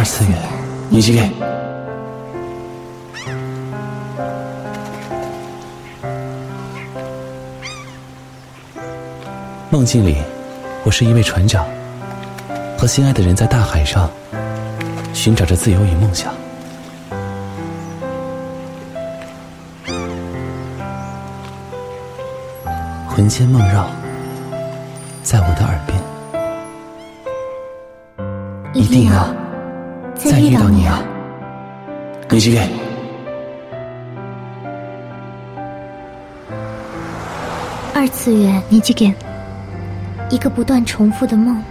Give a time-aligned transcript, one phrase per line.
[0.00, 0.34] 二次元，
[0.88, 1.30] 你几给？
[9.68, 10.16] 梦境里，
[10.84, 11.66] 我是一位船长，
[12.78, 14.10] 和心爱的人在大海上
[15.12, 16.32] 寻找着自由与梦想。
[23.06, 23.86] 魂牵梦绕，
[25.22, 26.00] 在我的耳边，
[28.72, 29.28] 一定要
[30.22, 31.02] 再遇到你啊！
[32.28, 32.60] 你几给？
[37.94, 39.12] 二次元，你几给？
[40.28, 41.62] 一个不断重复的梦，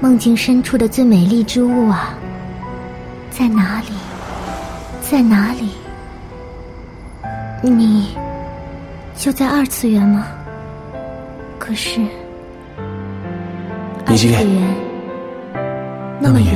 [0.00, 2.14] 梦境深处的最美丽之物啊，
[3.30, 3.92] 在哪里？
[5.02, 5.68] 在哪里？
[7.62, 8.16] 你
[9.16, 10.26] 就在二次元吗？
[11.58, 12.00] 可是，
[14.06, 14.46] 二次元
[16.20, 16.54] 那么远，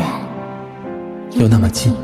[1.36, 1.94] 又那么近。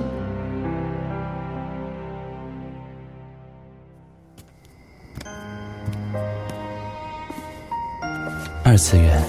[8.63, 9.21] 二次元，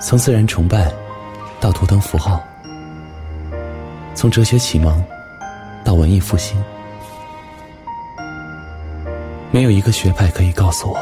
[0.00, 0.92] 从自然崇拜
[1.60, 2.42] 到图腾符号，
[4.14, 5.04] 从哲学启蒙
[5.84, 6.56] 到文艺复兴，
[9.52, 10.98] 没有一个学派可以告诉我，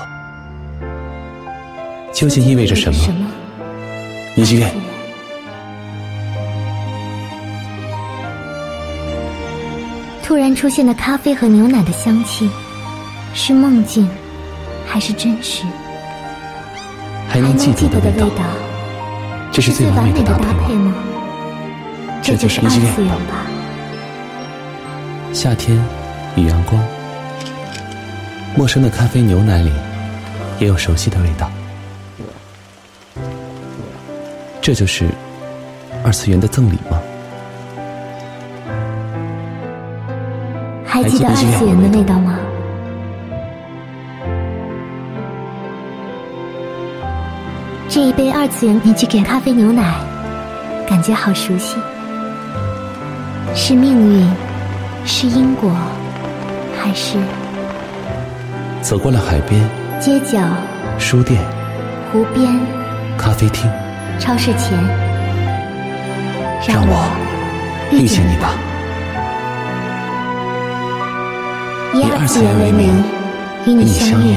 [2.12, 2.98] 究竟意味着什么？
[4.34, 4.59] 你几
[10.27, 12.50] 突然出现的咖啡和牛奶的香气，
[13.32, 14.08] 是梦境，
[14.84, 15.62] 还是真实？
[17.28, 18.44] 还能记得的味道，
[19.52, 20.92] 这是最完美的搭配吗？
[22.24, 23.47] 这就是二次元吧。
[25.32, 25.80] 夏天
[26.34, 26.82] 与阳光，
[28.56, 29.70] 陌生的咖啡牛奶里
[30.58, 31.48] 也有熟悉的味道。
[34.60, 35.06] 这就是
[36.02, 37.00] 二次元的赠礼吗？
[40.86, 42.38] 还记得二次元的味道吗？
[47.88, 49.94] 这一杯二次元你去给咖啡牛奶，
[50.88, 51.76] 感觉好熟悉。
[53.54, 54.28] 是命运，
[55.04, 55.70] 是因果，
[56.78, 57.18] 还是
[58.82, 59.62] 走过了海边、
[60.00, 60.41] 街角、
[60.98, 61.42] 书店、
[62.12, 62.58] 湖边、
[63.16, 63.70] 咖啡厅、
[64.18, 64.78] 超市前，
[66.68, 67.10] 让我
[67.91, 68.50] 遇见你吧。
[71.99, 73.03] 以二次元为名，
[73.65, 74.37] 与你相遇，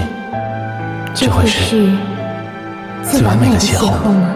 [1.13, 1.91] 这会是。
[3.03, 4.33] 最完美的邂逅吗？